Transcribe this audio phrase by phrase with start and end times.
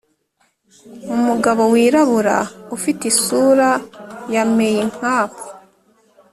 [1.15, 2.37] umugabo wirabura
[2.75, 3.69] ufite isura
[4.33, 5.41] ya meinkampf